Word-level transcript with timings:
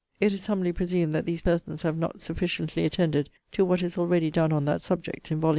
It 0.19 0.33
is 0.33 0.47
humbly 0.47 0.71
presumed, 0.71 1.13
that 1.13 1.27
these 1.27 1.41
persons 1.41 1.83
have 1.83 1.95
not 1.95 2.23
sufficiently 2.23 2.85
attended 2.85 3.29
to 3.51 3.63
what 3.63 3.83
is 3.83 3.99
already 3.99 4.31
done 4.31 4.51
on 4.51 4.65
that 4.65 4.81
subject 4.81 5.31
in 5.31 5.39
Vol. 5.39 5.49